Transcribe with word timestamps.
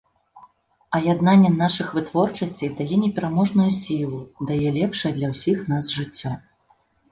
А 0.95 1.01
яднанне 1.07 1.51
нашых 1.63 1.87
вытворчасцей 1.97 2.71
дае 2.81 2.95
непераможную 3.03 3.67
сілу, 3.83 4.19
дае 4.51 4.69
лепшае 4.81 5.15
для 5.21 5.33
ўсіх 5.37 5.65
нас 5.77 5.95
жыццё. 6.01 6.37